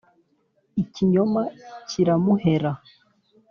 ikinyoma 0.83 1.41
kiramuhera 1.89 2.71